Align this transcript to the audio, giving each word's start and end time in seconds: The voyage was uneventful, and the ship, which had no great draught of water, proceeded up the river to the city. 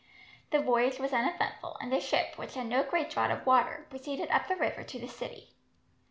The 0.49 0.59
voyage 0.59 0.97
was 0.97 1.13
uneventful, 1.13 1.77
and 1.79 1.93
the 1.93 1.99
ship, 2.01 2.35
which 2.35 2.55
had 2.55 2.65
no 2.65 2.81
great 2.81 3.11
draught 3.11 3.29
of 3.31 3.45
water, 3.45 3.85
proceeded 3.91 4.31
up 4.31 4.47
the 4.47 4.55
river 4.55 4.81
to 4.83 4.97
the 4.99 5.07
city. 5.07 5.53